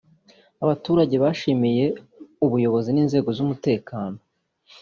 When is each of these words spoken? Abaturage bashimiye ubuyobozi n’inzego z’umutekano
Abaturage 0.63 1.15
bashimiye 1.23 1.85
ubuyobozi 2.45 2.89
n’inzego 2.93 3.29
z’umutekano 3.37 4.17